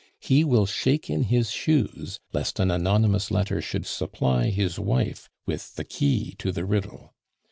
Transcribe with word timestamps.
He 0.19 0.43
will 0.43 0.65
shake 0.65 1.11
in 1.11 1.25
his 1.25 1.51
shoes 1.51 2.19
lest 2.33 2.59
an 2.59 2.71
anonymous 2.71 3.29
letter 3.29 3.61
should 3.61 3.85
supply 3.85 4.49
his 4.49 4.79
wife 4.79 5.29
with 5.45 5.75
the 5.75 5.83
key 5.85 6.33
to 6.39 6.51
the 6.51 6.65
riddle. 6.65 7.13